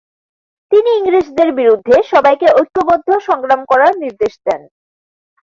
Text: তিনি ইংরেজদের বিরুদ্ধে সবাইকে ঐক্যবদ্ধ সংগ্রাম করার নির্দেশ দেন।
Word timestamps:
তিনি 0.71 0.89
ইংরেজদের 0.99 1.49
বিরুদ্ধে 1.53 1.95
সবাইকে 2.03 2.47
ঐক্যবদ্ধ 2.59 3.09
সংগ্রাম 3.27 3.61
করার 3.65 3.93
নির্দেশ 3.97 4.33
দেন। 4.45 4.61